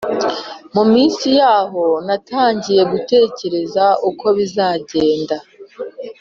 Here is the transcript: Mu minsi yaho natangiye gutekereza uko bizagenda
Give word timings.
Mu 0.73 0.83
minsi 0.93 1.27
yaho 1.39 1.83
natangiye 2.07 2.81
gutekereza 2.91 3.85
uko 4.09 4.25
bizagenda 4.37 5.35